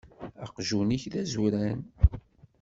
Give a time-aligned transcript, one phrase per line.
[0.45, 1.79] Aqjun-ik d azuran.